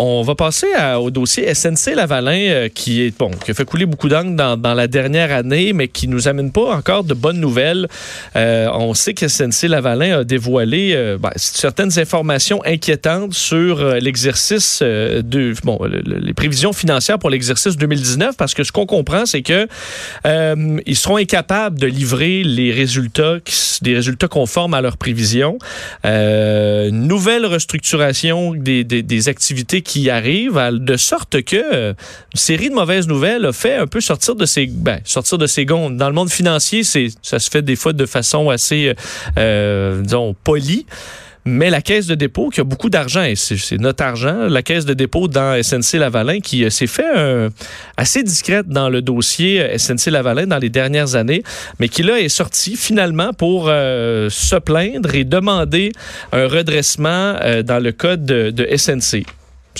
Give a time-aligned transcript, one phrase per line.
[0.00, 0.68] On va passer
[1.00, 4.56] au dossier SNC Lavalin euh, qui est bon, qui a fait couler beaucoup d'encre dans,
[4.56, 7.88] dans la dernière année, mais qui nous amène pas encore de bonnes nouvelles.
[8.36, 13.98] Euh, on sait que SNC Lavalin a dévoilé euh, ben, certaines informations inquiétantes sur euh,
[13.98, 18.86] l'exercice de bon, le- le- les prévisions financières pour l'exercice 2019, parce que ce qu'on
[18.86, 19.66] comprend, c'est que
[20.86, 25.58] ils seront incapables de livrer les résultats, qui des résultats conformes à leurs prévisions.
[26.04, 31.94] Nouvelle restructuration des, des, des activités qui arrivent, à- de sorte que euh,
[32.34, 35.46] une série de mauvaises nouvelles a fait un peu sortir de ses ben, sortir de
[35.46, 35.88] ses gonds.
[35.90, 38.94] Dans le monde financier, c'est ça se fait des fois de façon assez,
[39.38, 40.84] euh, disons, polie.
[41.44, 44.84] Mais la caisse de dépôt, qui a beaucoup d'argent, et c'est notre argent, la caisse
[44.84, 47.48] de dépôt dans SNC Lavalin, qui euh, s'est fait euh,
[47.96, 51.42] assez discrète dans le dossier euh, SNC Lavalin dans les dernières années,
[51.80, 55.92] mais qui là est sorti finalement pour euh, se plaindre et demander
[56.32, 59.24] un redressement euh, dans le code de, de SNC.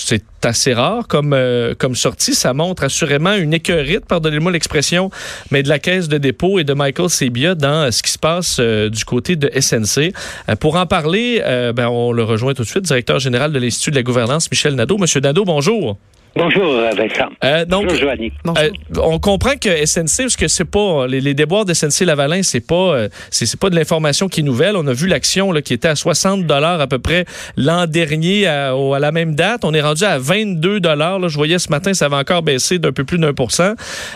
[0.04, 2.34] C'est assez rare comme, euh, comme sortie.
[2.34, 5.10] Ça montre assurément une écœurite, pardonnez-moi l'expression,
[5.50, 8.18] mais de la caisse de dépôt et de Michael Sebia dans euh, ce qui se
[8.18, 10.12] passe euh, du côté de SNC.
[10.48, 11.42] Euh, pour en parler,
[11.74, 14.74] ben, on le rejoint tout de suite, directeur général de l'Institut de la gouvernance, Michel
[14.74, 14.98] Nadeau.
[14.98, 15.98] Monsieur Nadeau, bonjour.
[16.36, 17.30] Bonjour, euh, Vincent.
[17.42, 18.32] Euh, donc, Bonjour, Joanny.
[18.46, 18.70] euh,
[19.02, 22.60] on comprend que SNC, parce que c'est pas les, les déboires de SNC Lavalin, c'est
[22.60, 24.76] pas euh, c'est c'est pas de l'information qui est nouvelle.
[24.76, 27.24] On a vu l'action là, qui était à 60 dollars à peu près
[27.56, 29.64] l'an dernier à, au- à la même date.
[29.64, 31.28] On est rendu à 22 dollars.
[31.28, 33.72] Je voyais ce matin, ça avait encore baissé d'un peu plus d'un pour cent.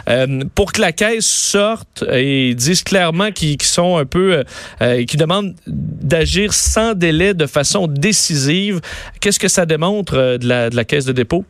[0.09, 4.43] Euh, pour que la caisse sorte et dise clairement qu'ils qu'ils sont un peu, euh,
[4.81, 8.81] euh, qui demandent d'agir sans délai, de façon décisive.
[9.21, 11.45] Qu'est-ce que ça démontre euh, de la, de la caisse de dépôt?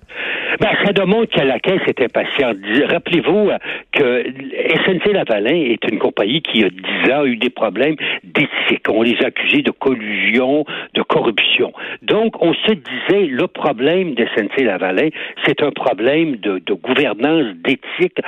[0.63, 2.57] Ben, ça démontre que la Caisse est impatiente.
[2.61, 3.59] Dis- Rappelez-vous euh,
[3.91, 4.23] que
[4.85, 7.97] SNC Lavalin est une compagnie qui, il y a 10 ans, a eu des problèmes
[8.23, 8.89] d'éthique.
[8.89, 10.65] On les a accusés de collusion,
[10.95, 11.73] de corruption.
[12.03, 15.09] Donc, on se disait, le problème de SNC Lavalin,
[15.45, 18.19] c'est un problème de, de gouvernance, d'éthique.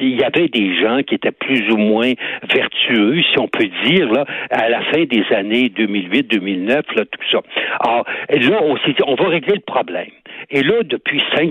[0.00, 2.12] Il y avait des gens qui étaient plus ou moins
[2.50, 7.40] vertueux, si on peut dire, là, à la fin des années 2008-2009, là, tout ça.
[7.80, 10.08] Alors, là, on s'est dit, on va régler le problème.
[10.50, 11.50] Et là, depuis 5-6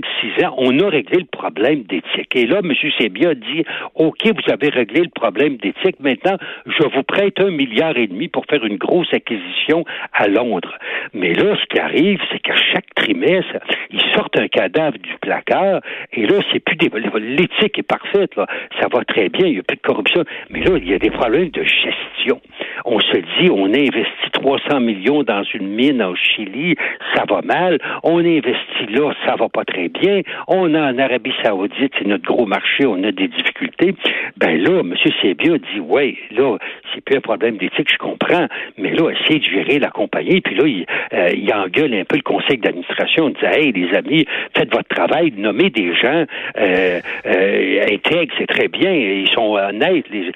[0.56, 2.34] on a réglé le problème d'éthique.
[2.34, 2.72] Et là, M.
[2.98, 6.00] Sébia dit, OK, vous avez réglé le problème d'éthique.
[6.00, 10.76] Maintenant, je vous prête un milliard et demi pour faire une grosse acquisition à Londres.
[11.12, 13.58] Mais là, ce qui arrive, c'est qu'à chaque trimestre,
[13.90, 15.80] ils sortent un cadavre du placard.
[16.12, 16.90] Et là, c'est plus des...
[17.18, 18.46] l'éthique est parfaite, là.
[18.80, 19.46] Ça va très bien.
[19.46, 20.24] Il n'y a plus de corruption.
[20.50, 22.40] Mais là, il y a des problèmes de gestion.
[22.84, 26.76] On se dit, on a investi 300 millions dans une mine au Chili,
[27.14, 27.78] ça va mal.
[28.02, 30.22] On investit là, ça va pas très bien.
[30.48, 33.94] On a en Arabie Saoudite, c'est notre gros marché, on a des difficultés.
[34.36, 34.94] Ben là, M.
[35.20, 36.58] Sébia dit, ouais, là,
[36.94, 38.46] c'est plus un problème d'éthique, je comprends,
[38.78, 40.40] mais là, essayez de gérer la compagnie.
[40.40, 43.96] Puis là, il, euh, il engueule un peu le conseil d'administration, il dit, hey, les
[43.96, 44.26] amis,
[44.56, 46.24] faites votre travail, nommez des gens
[46.58, 50.30] euh, euh, intègres, c'est très bien, ils sont honnêtes, les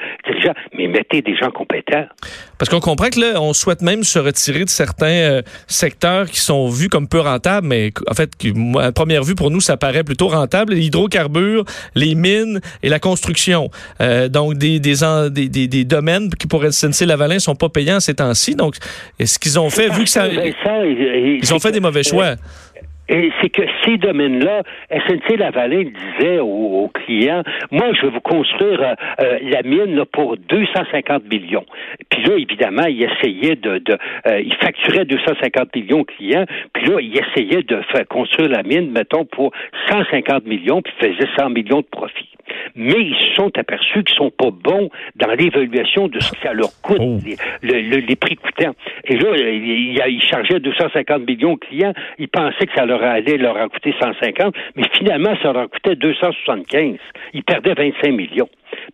[0.77, 2.06] mais mettez des gens compétents.
[2.59, 6.41] Parce qu'on comprend que là, on souhaite même se retirer de certains euh, secteurs qui
[6.41, 8.31] sont vus comme peu rentables, mais en fait,
[8.81, 10.75] à première vue, pour nous, ça paraît plutôt rentable.
[10.75, 13.69] Les hydrocarbures, les mines et la construction.
[14.31, 18.54] Donc, des, en- des, des, des domaines qui, pour SNC-Lavalin, sont pas payants ces temps-ci.
[18.54, 18.74] Donc,
[19.22, 20.26] ce qu'ils ont fait, vu que ça...
[20.28, 22.34] Et- et- Ils ont fait des mauvais choix?
[23.08, 28.20] Et c'est que ces domaines-là, SNC Lavalin disait aux, aux clients, moi, je vais vous
[28.20, 31.64] construire euh, euh, la mine là, pour 250 millions.
[32.10, 33.96] Puis là, évidemment, il essayait de, de
[34.26, 36.46] euh, il facturait 250 millions aux clients.
[36.72, 39.52] Puis là, il essayait de faire construire la mine, mettons, pour
[39.88, 42.31] 150 millions, puis faisait 100 millions de profit.
[42.75, 46.52] Mais ils se sont aperçus qu'ils sont pas bons dans l'évaluation de ce que ça
[46.52, 47.19] leur coûte, Oh.
[47.25, 48.75] les, le- le- les prix coûtants.
[49.04, 51.93] Et là, il, il, il chargeait 250 millions aux clients.
[52.19, 55.96] Ils pensaient que ça leur allait leur en coûter 150, mais finalement, ça leur coûtait
[55.96, 56.96] 275.
[57.34, 58.49] Ils perdaient 25 millions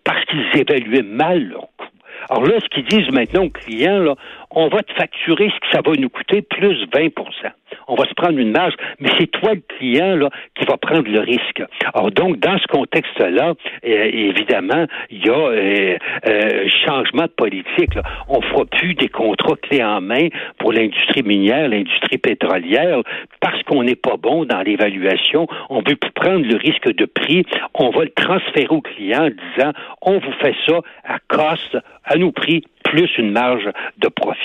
[0.05, 1.87] parce qu'ils évaluaient mal leur coût.
[2.31, 4.15] Alors là, ce qu'ils disent maintenant aux clients, là,
[4.55, 7.53] on va te facturer ce que ça va nous coûter plus 20%
[7.89, 11.09] on va se prendre une marge, mais c'est toi le client là, qui va prendre
[11.09, 11.63] le risque.
[11.95, 13.55] Alors donc, dans ce contexte-là,
[13.85, 15.97] euh, évidemment, il y a euh,
[16.27, 17.95] euh, changement de politique.
[17.95, 18.03] Là.
[18.29, 20.29] On fera plus des contrats clés en main
[20.59, 23.03] pour l'industrie minière, l'industrie pétrolière,
[23.41, 25.47] parce qu'on n'est pas bon dans l'évaluation.
[25.71, 27.45] On veut prendre le risque de prix.
[27.75, 29.73] On va le transférer au client en disant,
[30.03, 34.42] on vous fait ça à cost, à nos prix, plus une marge de profit.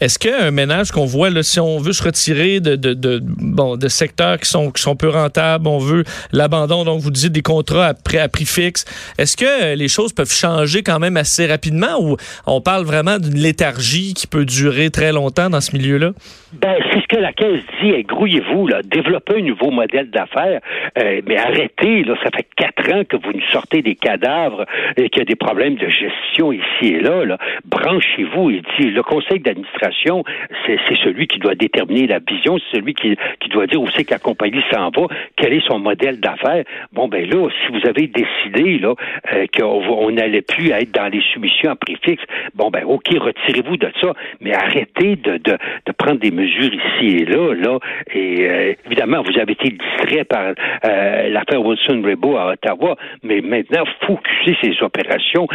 [0.00, 5.08] Est-ce qu'un ménage qu'on voit, si on veut se retirer de, secteurs qui sont, peu
[5.08, 8.84] rentables, on veut l'abandon, donc vous dites des contrats à prix, à prix fixe,
[9.18, 12.16] est-ce que euh, les choses peuvent changer quand même assez rapidement ou
[12.46, 16.12] on parle vraiment d'une léthargie qui peut durer très longtemps dans ce milieu-là?
[16.52, 18.02] Ben, c'est ce que la Caisse dit.
[18.02, 20.60] Grouillez-vous, là, développez un nouveau modèle d'affaires,
[20.98, 24.64] euh, mais arrêtez, là, ça fait quatre ans que vous nous sortez des cadavres
[24.96, 27.24] et qu'il y a des problèmes de gestion ici et là.
[27.24, 27.38] là.
[27.66, 30.24] Branchez-vous et dit le conseil d'administration,
[30.66, 34.04] c'est celui qui doit déterminer la vision, c'est celui qui, qui doit dire où c'est
[34.04, 35.06] que la compagnie s'en va,
[35.36, 36.64] quel est son modèle d'affaires?
[36.92, 38.94] Bon, ben là, si vous avez décidé là
[39.32, 42.24] euh, qu'on n'allait plus être dans les soumissions à prix fixe,
[42.54, 45.56] bon, ben OK, retirez-vous de ça, mais arrêtez de, de,
[45.86, 47.78] de prendre des mesures ici et là, là.
[48.12, 50.54] Et euh, évidemment, vous avez été distrait par
[50.84, 55.46] euh, l'affaire Wilson-Rebo à Ottawa, mais maintenant, focuser ces opérations.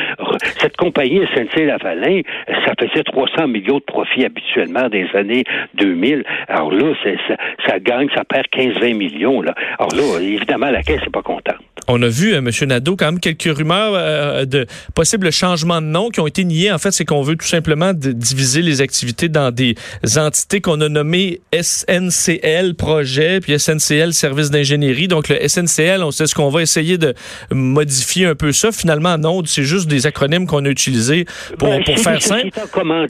[0.59, 2.21] Cette compagnie SNC-Lavalin,
[2.65, 5.43] ça faisait 300 millions de profits habituellement des années
[5.75, 6.23] 2000.
[6.47, 7.35] Alors là, ça,
[7.67, 9.41] ça, gagne, ça perd 15-20 millions.
[9.41, 9.53] Là.
[9.79, 11.74] Alors là, évidemment, la Caisse n'est pas contente.
[11.87, 12.49] On a vu, euh, M.
[12.67, 14.65] Nadeau, quand même quelques rumeurs euh, de
[14.95, 16.71] possibles changements de nom qui ont été niés.
[16.71, 19.75] En fait, c'est qu'on veut tout simplement diviser les activités dans des
[20.17, 25.07] entités qu'on a nommées SNCL Projet, puis SNCL Service d'ingénierie.
[25.07, 27.13] Donc, le SNCL, on sait ce qu'on va essayer de
[27.51, 28.71] modifier un peu ça.
[28.71, 31.25] Finalement, non, c'est juste des acronymes qu'on a utilisés
[31.59, 32.49] pour, ben, pour faire simple.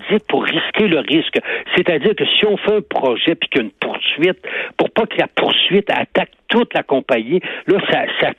[0.10, 1.40] C'est pour risquer le risque.
[1.76, 4.40] C'est-à-dire que si on fait un projet puis qu'il y a une poursuite,
[4.78, 7.42] pour pas que la poursuite attaque toute la compagnie.
[7.68, 8.32] Là, ça, ça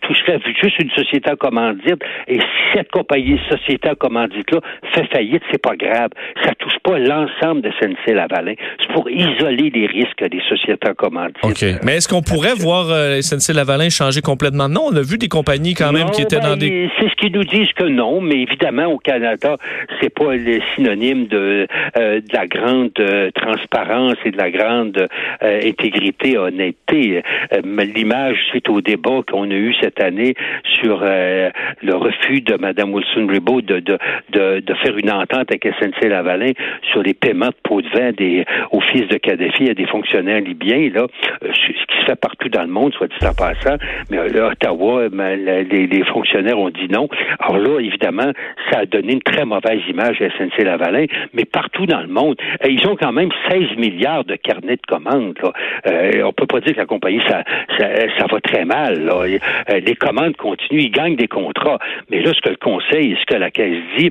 [0.60, 2.02] juste une société en commandite.
[2.28, 4.60] Et si cette compagnie, société en commandite-là,
[4.94, 6.10] fait faillite, c'est pas grave.
[6.44, 8.54] Ça touche pas l'ensemble de SNC-Lavalin.
[8.80, 11.36] C'est pour isoler les risques des sociétés en commandite.
[11.42, 11.64] OK.
[11.82, 14.68] Mais est-ce qu'on pourrait voir euh, SNC-Lavalin changer complètement?
[14.68, 16.90] Non, on a vu des compagnies quand même qui étaient dans des...
[16.98, 19.56] C'est ce qu'ils nous disent que non, mais évidemment, au Canada,
[20.00, 21.66] c'est pas le synonyme de,
[21.98, 25.08] euh, de la grande euh, transparence et de la grande
[25.42, 27.22] euh, intégrité, honnêteté
[27.94, 30.15] l'image suite au débat qu'on a eu cette année
[30.80, 31.50] sur euh,
[31.82, 33.98] le refus de Mme Wilson-Ribot de, de,
[34.30, 36.52] de, faire une entente avec SNC-Lavalin
[36.92, 40.40] sur les paiements de pots de vin des, au fils de Kadhafi à des fonctionnaires
[40.40, 41.06] libyens, là,
[41.42, 43.76] euh, ce qui se fait partout dans le monde, soit dit en passant,
[44.10, 47.08] mais euh, là, Ottawa, ben, les, fonctionnaires ont dit non.
[47.40, 48.30] Alors là, évidemment,
[48.70, 52.86] ça a donné une très mauvaise image à SNC-Lavalin, mais partout dans le monde, ils
[52.86, 55.38] ont quand même 16 milliards de carnets de commandes.
[55.42, 55.52] Là.
[55.86, 57.42] Euh, on peut pas dire que la compagnie, ça,
[57.78, 59.10] ça va très mal.
[59.68, 61.78] Les commandes continuent, ils gagnent des contrats.
[62.10, 64.10] Mais là, ce que le conseil, ce que la Caisse dit,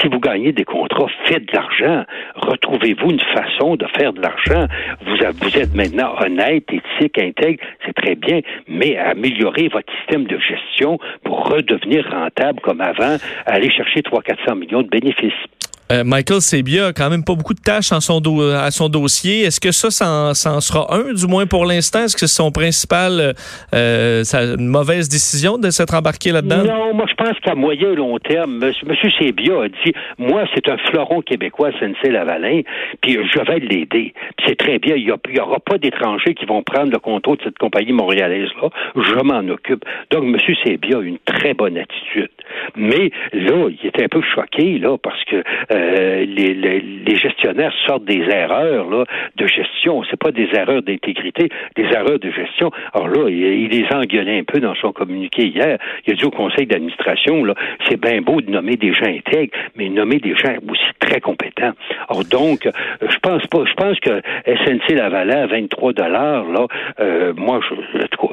[0.00, 2.04] si vous gagnez des contrats, faites de l'argent.
[2.34, 4.66] Retrouvez-vous une façon de faire de l'argent.
[5.06, 10.38] Vous, vous êtes maintenant honnête, éthique, intègre, c'est très bien, mais améliorez votre système de
[10.38, 13.16] gestion pour redevenir rentable comme avant,
[13.46, 15.32] aller chercher 300-400 millions de bénéfices.
[15.92, 19.42] Euh, Michael Sebia a quand même pas beaucoup de tâches à son dossier.
[19.42, 22.04] Est-ce que ça, ça en, sera un, du moins pour l'instant?
[22.04, 23.34] Est-ce que c'est son principal,
[23.74, 24.22] euh,
[24.58, 26.64] une mauvaise décision de s'être embarqué là-dedans?
[26.64, 28.72] Non, moi, je pense qu'à moyen et long terme, M.
[29.18, 32.62] Sebia a dit, moi, c'est un fleuron québécois, SNC-Lavalin,
[33.00, 34.12] puis je vais l'aider.
[34.44, 37.58] C'est très bien, il n'y aura pas d'étrangers qui vont prendre le contrôle de cette
[37.58, 38.70] compagnie montréalaise-là.
[38.96, 39.84] Je m'en occupe.
[40.10, 40.36] Donc, M.
[40.64, 42.30] Sebia a une très bonne attitude.
[42.74, 45.42] Mais là, il était un peu choqué, là, parce que
[45.76, 49.04] euh, les, les, gestionnaires sortent des erreurs là,
[49.36, 50.02] de gestion.
[50.10, 52.70] C'est pas des erreurs d'intégrité, des erreurs de gestion.
[52.92, 55.78] Alors là, il, les a engueulés un peu dans son communiqué hier.
[56.06, 57.54] Il a dit au conseil d'administration, là,
[57.88, 61.72] c'est bien beau de nommer des gens intègres, mais nommer des gens aussi très compétents.
[62.08, 66.66] Alors donc, euh, je pense pas, je pense que SNC Lavalin à 23 dollars, là,
[67.00, 67.74] euh, moi, je,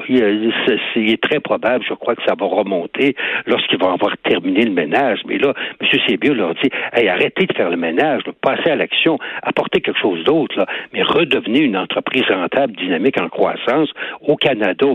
[0.08, 3.14] il, est très probable, je crois que ça va remonter
[3.46, 5.20] lorsqu'il va avoir terminé le ménage.
[5.26, 5.88] Mais là, M.
[6.06, 7.08] Sébieux leur dit, hey,
[7.42, 12.24] de faire le ménage, passez à l'action, apportez quelque chose d'autre, mais redevenez une entreprise
[12.30, 13.90] rentable, dynamique, en croissance.
[14.26, 14.86] Au Canada,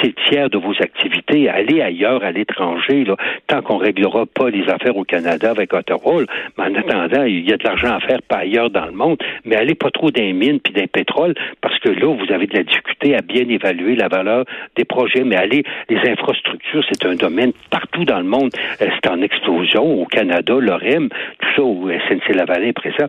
[0.00, 1.48] c'est tiers de vos activités.
[1.48, 3.04] Allez ailleurs, à l'étranger,
[3.48, 6.22] tant qu'on réglera pas les affaires au Canada avec Ottawa.
[6.58, 9.18] Mais en attendant, il y a de l'argent à faire pas ailleurs dans le monde,
[9.44, 12.32] mais allez pas trop dans les mines puis dans le pétrole, parce que là, vous
[12.32, 14.44] avez de la difficulté à bien évaluer la valeur
[14.76, 19.10] des projets, mais aller, les infrastructures, c'est un domaine partout dans le monde, euh, c'est
[19.10, 21.08] en explosion, au Canada, l'OREM,
[21.40, 23.08] tout ça, où SNC-Lavalin est présent,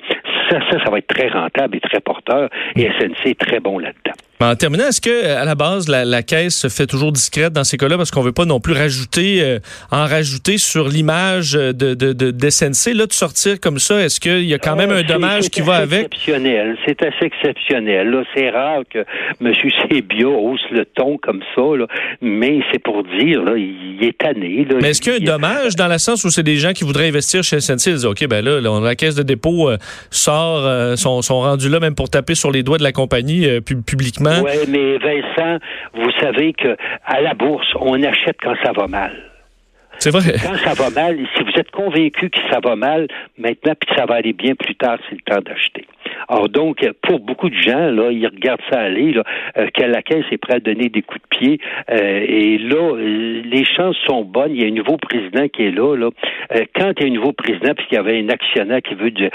[0.50, 3.80] ça, ça, ça va être très rentable et très porteur, et SNC est très bon
[3.80, 4.14] là-dedans.
[4.44, 7.78] En terminant, est-ce que à la base la, caisse se fait toujours discrète dans ces
[7.78, 7.96] cas-là?
[7.96, 9.60] Parce qu'on veut pas non plus rajouter euh,
[9.90, 14.44] en rajouter sur l'image de, de, de, SNC là de sortir comme ça Est-ce qu'il
[14.44, 16.06] y a quand même un dommage qui va avec?
[16.06, 16.78] exceptionnel.
[16.86, 18.10] C'est assez exceptionnel.
[18.10, 19.06] Là, c'est rare que
[19.42, 19.54] M.
[19.90, 21.88] Sébia hausse le ton comme ça, là,
[22.22, 24.68] mais c'est pour dire là, il est tanné.
[24.82, 26.84] mais est-ce qu'il y a un dommage dans le sens où c'est des gens qui
[26.84, 29.78] voudraient investir chez SNC Ils disent ok ben là, la caisse de dépôt euh,
[30.12, 33.48] sort, euh, sont, sont rendus là même pour taper sur les doigts de la compagnie
[33.62, 34.33] publiquement.
[34.42, 35.60] Oui, mais Vincent,
[35.94, 36.76] vous savez que
[37.06, 39.33] à la bourse, on achète quand ça va mal.
[40.00, 40.34] C'est vrai.
[40.44, 43.08] Quand ça va mal, si vous êtes convaincu que ça va mal
[43.38, 45.86] maintenant puis que ça va aller bien plus tard, c'est le temps d'acheter.
[46.28, 49.24] Alors donc, pour beaucoup de gens, là, ils regardent ça aller, là,
[49.58, 51.60] euh, que la caisse est prête à donner des coups de pied.
[51.90, 54.52] Euh, et là, euh, les chances sont bonnes.
[54.56, 55.96] Il y a un nouveau président qui est là.
[55.96, 56.10] là.
[56.56, 59.12] Euh, quand il y a un nouveau président, puisqu'il y avait un actionnaire qui veut
[59.12, 59.30] de,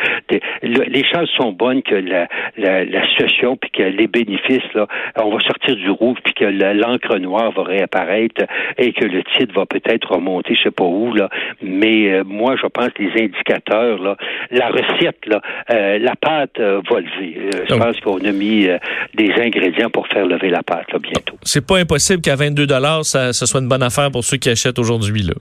[0.63, 4.87] les chances sont bonnes que la, la, la, situation puis que les bénéfices, là,
[5.17, 8.45] on va sortir du rouge puis que l'encre noire va réapparaître
[8.77, 11.29] et que le titre va peut-être remonter, je sais pas où là.
[11.63, 14.17] Mais moi, je pense que les indicateurs, là,
[14.51, 17.51] la recette, là, la pâte va lever.
[17.69, 18.69] je pense qu'on a mis
[19.15, 21.37] des ingrédients pour faire lever la pâte là, bientôt.
[21.43, 24.51] C'est pas impossible qu'à 22 dollars, ça, ça, soit une bonne affaire pour ceux qui
[24.51, 25.35] achètent aujourd'hui là.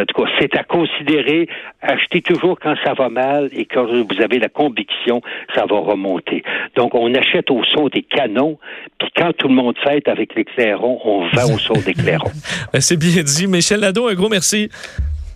[0.00, 1.48] En tout cas, c'est à considérer.
[1.82, 5.20] Achetez toujours quand ça va mal et quand vous avez la conviction
[5.54, 6.42] ça va remonter.
[6.76, 8.58] Donc, on achète au son des canons,
[8.98, 12.30] puis quand tout le monde fête avec les clairons, on va au son des clairons.
[12.72, 13.46] Ben, c'est bien dit.
[13.46, 14.68] Michel Nadeau, un gros merci.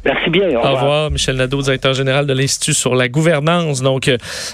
[0.05, 0.49] Merci bien.
[0.57, 1.11] Au, revoir.
[1.11, 3.83] Michel Nadeau, directeur général de l'Institut sur la gouvernance.
[3.83, 4.09] Donc,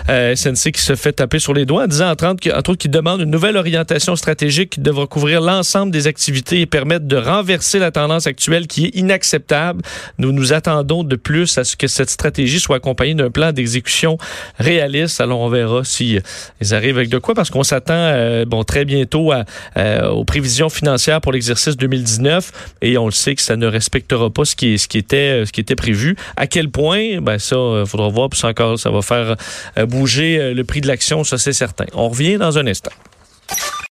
[0.08, 3.20] euh, SNC qui se fait taper sur les doigts en disant, entre autres, qu'il demande
[3.20, 7.90] une nouvelle orientation stratégique qui devra couvrir l'ensemble des activités et permettre de renverser la
[7.90, 9.82] tendance actuelle qui est inacceptable.
[10.18, 14.18] Nous nous attendons de plus à ce que cette stratégie soit accompagnée d'un plan d'exécution
[14.58, 15.20] réaliste.
[15.20, 16.20] Alors, on verra si euh,
[16.60, 19.44] ils arrivent avec de quoi, parce qu'on s'attend, euh, bon, très bientôt à,
[19.76, 22.50] euh, aux prévisions financières pour l'exercice 2019
[22.82, 25.46] et on le sait que ça ne respectera pas ce qui, ce qui était euh,
[25.46, 26.16] ce qui était prévu.
[26.36, 29.36] À quel point, ben ça, il euh, faudra voir, puis ça encore, ça va faire
[29.78, 31.86] euh, bouger le prix de l'action, ça c'est certain.
[31.94, 32.92] On revient dans un instant.